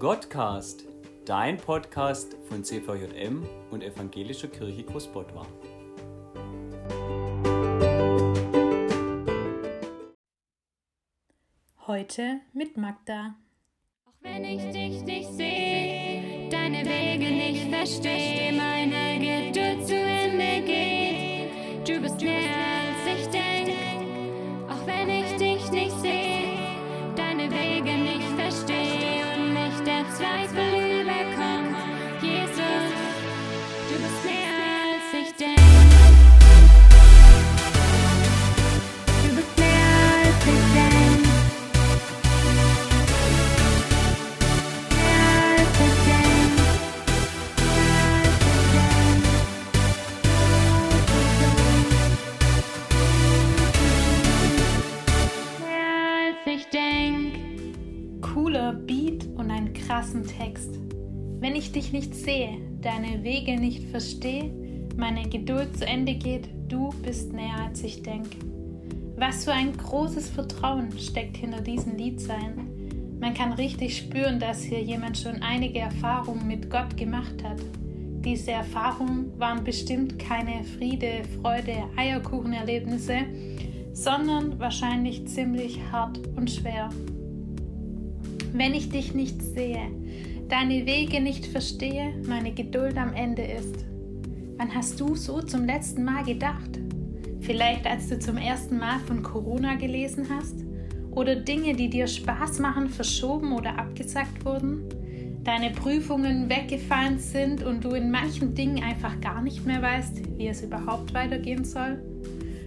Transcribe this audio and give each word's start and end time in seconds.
Gottcast, 0.00 0.86
dein 1.26 1.58
Podcast 1.58 2.34
von 2.48 2.64
CVJM 2.64 3.46
und 3.70 3.82
Evangelischer 3.82 4.48
Kirche 4.48 4.82
Großbottwar. 4.82 5.46
Heute 11.86 12.40
mit 12.54 12.78
Magda. 12.78 13.34
Auch 14.06 14.14
wenn 14.22 14.42
ich 14.42 14.62
dich 14.72 15.02
nicht 15.02 15.34
sehe, 15.34 16.48
deine 16.48 16.78
Wege 16.78 17.30
nicht 17.30 17.68
verstehe, 17.68 18.54
meine 18.54 19.18
Geduld 19.18 19.86
zu 19.86 19.96
Ende 19.96 20.64
geht, 20.64 21.86
du 21.86 22.00
bist 22.00 22.22
näher 22.22 22.79
Text. 60.40 60.78
Wenn 61.38 61.54
ich 61.54 61.70
dich 61.72 61.92
nicht 61.92 62.14
sehe, 62.14 62.56
deine 62.80 63.22
Wege 63.22 63.60
nicht 63.60 63.84
verstehe, 63.90 64.50
meine 64.96 65.28
Geduld 65.28 65.76
zu 65.76 65.86
Ende 65.86 66.14
geht, 66.14 66.48
du 66.68 66.90
bist 67.02 67.32
näher 67.34 67.66
als 67.66 67.84
ich 67.84 68.02
denke. 68.02 68.38
Was 69.16 69.44
für 69.44 69.52
ein 69.52 69.76
großes 69.76 70.30
Vertrauen 70.30 70.98
steckt 70.98 71.36
hinter 71.36 71.60
diesen 71.60 71.98
Liedzeilen. 71.98 73.18
Man 73.20 73.34
kann 73.34 73.52
richtig 73.52 73.98
spüren, 73.98 74.40
dass 74.40 74.62
hier 74.62 74.80
jemand 74.80 75.18
schon 75.18 75.42
einige 75.42 75.80
Erfahrungen 75.80 76.46
mit 76.46 76.70
Gott 76.70 76.96
gemacht 76.96 77.44
hat. 77.44 77.58
Diese 78.24 78.52
Erfahrungen 78.52 79.38
waren 79.38 79.62
bestimmt 79.62 80.18
keine 80.18 80.64
Friede, 80.64 81.22
Freude, 81.40 81.84
Eierkuchenerlebnisse, 81.96 83.18
sondern 83.92 84.58
wahrscheinlich 84.58 85.26
ziemlich 85.28 85.78
hart 85.92 86.18
und 86.36 86.50
schwer. 86.50 86.88
Wenn 88.52 88.74
ich 88.74 88.90
dich 88.90 89.14
nicht 89.14 89.40
sehe, 89.42 89.90
deine 90.50 90.84
Wege 90.84 91.20
nicht 91.20 91.46
verstehe, 91.46 92.12
meine 92.26 92.52
Geduld 92.52 92.96
am 92.96 93.14
Ende 93.14 93.42
ist. 93.42 93.84
Wann 94.56 94.74
hast 94.74 94.98
du 95.00 95.14
so 95.14 95.40
zum 95.40 95.64
letzten 95.64 96.04
Mal 96.04 96.24
gedacht? 96.24 96.78
Vielleicht 97.40 97.86
als 97.86 98.08
du 98.08 98.18
zum 98.18 98.36
ersten 98.36 98.78
Mal 98.78 98.98
von 99.06 99.22
Corona 99.22 99.76
gelesen 99.76 100.26
hast? 100.28 100.64
Oder 101.12 101.36
Dinge, 101.36 101.74
die 101.74 101.88
dir 101.88 102.06
Spaß 102.06 102.58
machen, 102.58 102.88
verschoben 102.88 103.52
oder 103.52 103.78
abgesagt 103.78 104.44
wurden? 104.44 104.82
Deine 105.44 105.70
Prüfungen 105.70 106.50
weggefallen 106.50 107.18
sind 107.18 107.62
und 107.62 107.84
du 107.84 107.90
in 107.90 108.10
manchen 108.10 108.54
Dingen 108.54 108.82
einfach 108.82 109.20
gar 109.20 109.42
nicht 109.42 109.64
mehr 109.64 109.80
weißt, 109.80 110.36
wie 110.36 110.48
es 110.48 110.62
überhaupt 110.62 111.14
weitergehen 111.14 111.64
soll? 111.64 112.02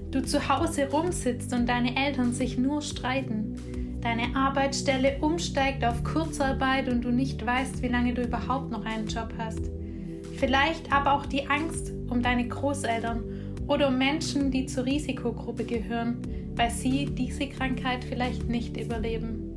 Du 0.09 0.23
zu 0.23 0.47
Hause 0.47 0.89
rumsitzt 0.89 1.53
und 1.53 1.67
deine 1.67 1.95
Eltern 1.95 2.33
sich 2.33 2.57
nur 2.57 2.81
streiten. 2.81 3.52
Deine 4.03 4.35
Arbeitsstelle 4.35 5.17
umsteigt 5.21 5.85
auf 5.85 6.03
Kurzarbeit 6.03 6.89
und 6.89 7.05
du 7.05 7.09
nicht 7.09 7.45
weißt, 7.45 7.81
wie 7.81 7.87
lange 7.87 8.13
du 8.13 8.23
überhaupt 8.23 8.69
noch 8.69 8.83
einen 8.83 9.07
Job 9.07 9.33
hast. 9.37 9.61
Vielleicht 10.35 10.91
aber 10.91 11.13
auch 11.13 11.25
die 11.25 11.47
Angst 11.47 11.93
um 12.09 12.21
deine 12.21 12.45
Großeltern 12.45 13.23
oder 13.65 13.87
um 13.87 13.97
Menschen, 13.97 14.51
die 14.51 14.65
zur 14.65 14.85
Risikogruppe 14.85 15.63
gehören, 15.63 16.17
weil 16.53 16.69
sie 16.69 17.05
diese 17.05 17.47
Krankheit 17.47 18.03
vielleicht 18.03 18.49
nicht 18.49 18.75
überleben. 18.75 19.55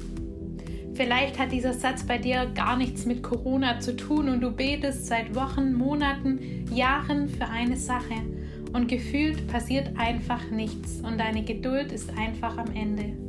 Vielleicht 0.95 1.41
hat 1.41 1.51
dieser 1.51 1.75
Satz 1.75 2.05
bei 2.05 2.17
dir 2.17 2.47
gar 2.55 2.77
nichts 2.77 3.05
mit 3.05 3.25
Corona 3.25 3.81
zu 3.81 3.97
tun 3.97 4.29
und 4.29 4.41
du 4.41 4.53
betest 4.53 5.07
seit 5.07 5.35
Wochen, 5.35 5.75
Monaten, 5.75 6.39
Jahren 6.73 7.29
für 7.29 7.49
eine 7.49 7.77
Sache 7.77 8.15
und 8.73 8.87
gefühlt 8.87 9.49
passiert 9.49 9.91
einfach 9.99 10.51
nichts 10.53 11.01
und 11.01 11.19
deine 11.19 11.43
Geduld 11.43 11.91
ist 11.91 12.17
einfach 12.17 12.57
am 12.59 12.73
Ende. 12.77 13.26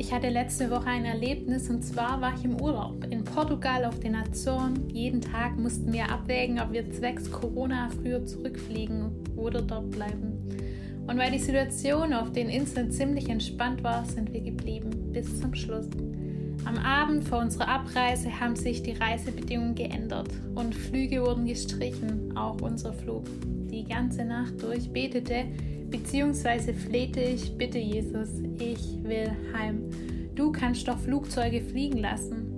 Ich 0.00 0.12
hatte 0.12 0.28
letzte 0.28 0.70
Woche 0.70 0.86
ein 0.86 1.04
Erlebnis 1.04 1.68
und 1.68 1.82
zwar 1.82 2.20
war 2.20 2.32
ich 2.32 2.44
im 2.44 2.60
Urlaub 2.60 3.04
in 3.10 3.24
Portugal 3.24 3.84
auf 3.84 3.98
den 3.98 4.14
Azoren. 4.14 4.88
Jeden 4.90 5.20
Tag 5.20 5.58
mussten 5.58 5.92
wir 5.92 6.08
abwägen, 6.08 6.60
ob 6.60 6.72
wir 6.72 6.88
zwecks 6.92 7.28
Corona 7.28 7.88
früher 8.00 8.24
zurückfliegen 8.24 9.10
oder 9.34 9.60
dort 9.60 9.90
bleiben. 9.90 10.38
Und 11.08 11.18
weil 11.18 11.32
die 11.32 11.40
Situation 11.40 12.12
auf 12.12 12.30
den 12.30 12.48
Inseln 12.48 12.92
ziemlich 12.92 13.28
entspannt 13.28 13.82
war, 13.82 14.04
sind 14.04 14.32
wir 14.32 14.40
geblieben 14.40 14.90
bis 15.12 15.40
zum 15.40 15.52
Schluss. 15.52 15.88
Am 16.64 16.78
Abend 16.78 17.24
vor 17.24 17.40
unserer 17.40 17.66
Abreise 17.66 18.38
haben 18.38 18.54
sich 18.54 18.84
die 18.84 18.92
Reisebedingungen 18.92 19.74
geändert 19.74 20.28
und 20.54 20.76
Flüge 20.76 21.22
wurden 21.22 21.44
gestrichen, 21.44 22.36
auch 22.36 22.60
unser 22.60 22.92
Flug. 22.92 23.24
Die 23.78 23.84
ganze 23.84 24.24
Nacht 24.24 24.60
durch 24.60 24.92
betete 24.92 25.44
bzw. 25.88 26.72
flehte 26.72 27.20
ich, 27.20 27.56
bitte 27.56 27.78
Jesus, 27.78 28.28
ich 28.58 28.98
will 29.04 29.30
heim. 29.54 29.84
Du 30.34 30.50
kannst 30.50 30.88
doch 30.88 30.98
Flugzeuge 30.98 31.60
fliegen 31.60 31.98
lassen. 31.98 32.56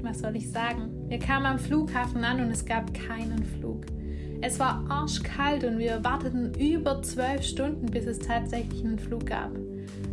Was 0.00 0.20
soll 0.20 0.36
ich 0.36 0.50
sagen? 0.50 0.92
Wir 1.08 1.18
kamen 1.18 1.44
am 1.44 1.58
Flughafen 1.58 2.24
an 2.24 2.40
und 2.40 2.50
es 2.50 2.64
gab 2.64 2.94
keinen 2.94 3.44
Flug. 3.44 3.84
Es 4.40 4.58
war 4.58 4.82
arschkalt 4.88 5.62
und 5.64 5.78
wir 5.78 6.02
warteten 6.02 6.54
über 6.58 7.02
zwölf 7.02 7.42
Stunden, 7.42 7.84
bis 7.84 8.06
es 8.06 8.18
tatsächlich 8.18 8.82
einen 8.82 8.98
Flug 8.98 9.26
gab. 9.26 9.50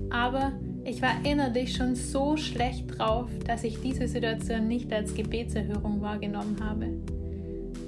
Aber 0.10 0.52
ich 0.84 1.02
war 1.02 1.24
innerlich 1.24 1.74
schon 1.74 1.96
so 1.96 2.36
schlecht 2.36 3.00
drauf, 3.00 3.30
dass 3.46 3.64
ich 3.64 3.80
diese 3.80 4.10
Situation 4.10 4.68
nicht 4.68 4.92
als 4.92 5.14
Gebetserhörung 5.14 6.02
wahrgenommen 6.02 6.58
habe. 6.62 7.17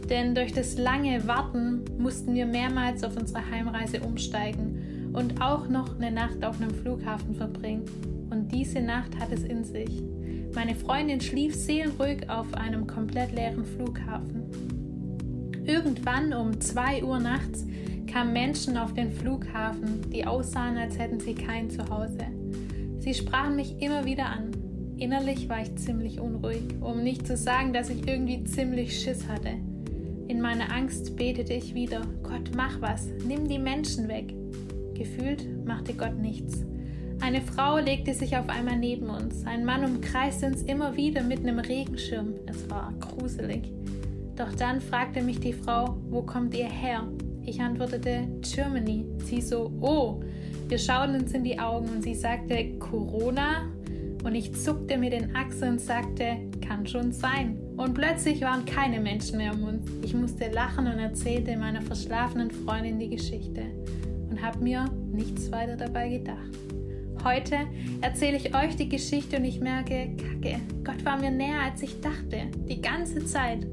Denn 0.09 0.33
durch 0.33 0.53
das 0.53 0.77
lange 0.77 1.27
Warten 1.27 1.85
mussten 1.99 2.33
wir 2.33 2.47
mehrmals 2.47 3.03
auf 3.03 3.15
unserer 3.15 3.49
Heimreise 3.49 4.01
umsteigen 4.01 5.11
und 5.13 5.41
auch 5.41 5.69
noch 5.69 5.95
eine 5.97 6.11
Nacht 6.11 6.43
auf 6.43 6.59
einem 6.59 6.73
Flughafen 6.73 7.35
verbringen. 7.35 7.85
Und 8.31 8.51
diese 8.51 8.81
Nacht 8.81 9.19
hat 9.19 9.31
es 9.31 9.43
in 9.43 9.63
sich. 9.63 10.01
Meine 10.55 10.73
Freundin 10.73 11.21
schlief 11.21 11.55
seelenruhig 11.55 12.27
auf 12.29 12.53
einem 12.55 12.87
komplett 12.87 13.31
leeren 13.33 13.65
Flughafen. 13.65 14.43
Irgendwann 15.63 16.33
um 16.33 16.59
2 16.59 17.03
Uhr 17.03 17.19
nachts 17.19 17.67
kamen 18.11 18.33
Menschen 18.33 18.77
auf 18.77 18.93
den 18.95 19.11
Flughafen, 19.11 20.09
die 20.11 20.25
aussahen, 20.25 20.77
als 20.77 20.97
hätten 20.97 21.19
sie 21.19 21.35
kein 21.35 21.69
Zuhause. 21.69 22.25
Sie 22.97 23.13
sprachen 23.13 23.55
mich 23.55 23.79
immer 23.79 24.05
wieder 24.05 24.25
an. 24.25 24.51
Innerlich 24.97 25.47
war 25.47 25.61
ich 25.61 25.75
ziemlich 25.75 26.19
unruhig, 26.19 26.63
um 26.81 27.03
nicht 27.03 27.27
zu 27.27 27.37
sagen, 27.37 27.71
dass 27.71 27.89
ich 27.89 28.07
irgendwie 28.07 28.43
ziemlich 28.43 28.99
Schiss 28.99 29.27
hatte. 29.27 29.51
In 30.29 30.41
meiner 30.41 30.71
Angst 30.71 31.15
betete 31.15 31.53
ich 31.53 31.73
wieder, 31.73 32.01
Gott, 32.21 32.51
mach 32.55 32.79
was, 32.81 33.07
nimm 33.25 33.47
die 33.47 33.57
Menschen 33.57 34.07
weg. 34.07 34.31
Gefühlt 34.93 35.65
machte 35.65 35.95
Gott 35.95 36.19
nichts. 36.19 36.63
Eine 37.19 37.41
Frau 37.41 37.79
legte 37.79 38.13
sich 38.13 38.37
auf 38.37 38.47
einmal 38.47 38.77
neben 38.77 39.09
uns. 39.09 39.43
Ein 39.47 39.65
Mann 39.65 39.83
umkreiste 39.83 40.45
uns 40.45 40.61
immer 40.61 40.95
wieder 40.95 41.23
mit 41.23 41.39
einem 41.39 41.57
Regenschirm. 41.57 42.35
Es 42.45 42.69
war 42.69 42.93
gruselig. 42.99 43.73
Doch 44.35 44.53
dann 44.53 44.81
fragte 44.81 45.23
mich 45.23 45.39
die 45.39 45.51
Frau, 45.51 45.97
wo 46.11 46.21
kommt 46.21 46.53
ihr 46.53 46.69
her? 46.69 47.07
Ich 47.43 47.59
antwortete, 47.59 48.27
Germany. 48.41 49.05
Sie 49.25 49.41
so, 49.41 49.71
oh. 49.81 50.21
Wir 50.67 50.77
schauten 50.77 51.15
uns 51.15 51.31
in 51.31 51.43
die 51.43 51.57
Augen 51.57 51.89
und 51.89 52.03
sie 52.03 52.13
sagte, 52.13 52.77
Corona? 52.77 53.67
Und 54.23 54.35
ich 54.35 54.53
zuckte 54.53 54.99
mit 54.99 55.11
den 55.11 55.35
Achseln 55.35 55.73
und 55.73 55.81
sagte, 55.81 56.37
kann 56.61 56.85
schon 56.85 57.11
sein. 57.11 57.57
Und 57.79 57.93
plötzlich 57.93 58.41
waren 58.41 58.65
keine 58.65 58.99
Menschen 58.99 59.37
mehr 59.37 59.53
um 59.53 59.63
uns. 59.63 59.83
Ich 60.03 60.13
musste 60.13 60.49
lachen 60.51 60.85
und 60.85 60.99
erzählte 60.99 61.55
meiner 61.55 61.81
verschlafenen 61.81 62.51
Freundin 62.51 62.99
die 62.99 63.07
Geschichte 63.07 63.61
und 64.29 64.41
habe 64.41 64.59
mir 64.61 64.91
nichts 65.13 65.49
weiter 65.49 65.77
dabei 65.77 66.09
gedacht. 66.09 66.51
Heute 67.23 67.55
erzähle 68.01 68.35
ich 68.35 68.53
euch 68.53 68.75
die 68.75 68.89
Geschichte 68.89 69.37
und 69.37 69.45
ich 69.45 69.61
merke, 69.61 70.09
Kacke, 70.17 70.59
Gott 70.83 71.05
war 71.05 71.21
mir 71.21 71.31
näher 71.31 71.61
als 71.61 71.81
ich 71.81 72.01
dachte, 72.01 72.47
die 72.67 72.81
ganze 72.81 73.23
Zeit. 73.25 73.65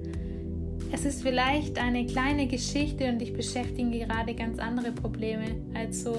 Es 0.92 1.04
ist 1.04 1.22
vielleicht 1.22 1.76
eine 1.76 2.06
kleine 2.06 2.46
Geschichte 2.46 3.08
und 3.08 3.20
ich 3.20 3.32
beschäftige 3.32 4.06
gerade 4.06 4.36
ganz 4.36 4.60
andere 4.60 4.92
Probleme 4.92 5.46
als 5.74 6.04
so 6.04 6.16